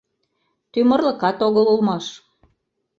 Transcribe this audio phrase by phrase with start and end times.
[0.71, 2.05] Тӱмырлыкат огыл улмаш!